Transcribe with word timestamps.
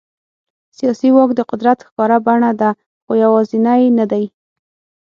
سیاسي 0.77 1.09
واک 1.13 1.29
د 1.35 1.41
قدرت 1.51 1.77
ښکاره 1.87 2.17
بڼه 2.27 2.51
ده، 2.61 2.69
خو 3.03 3.11
یوازینی 3.23 3.83
نه 3.97 4.05
دی. 4.11 4.25